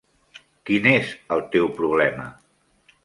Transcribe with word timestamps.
Quin 0.69 0.87
és 0.93 1.11
el 1.37 1.45
teu 1.57 1.69
problema? 1.83 2.27